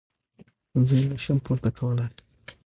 زه 0.87 0.93
يې 0.99 1.05
نه 1.11 1.17
شم 1.23 1.37
پورته 1.45 1.69
کولاى. 1.77 2.09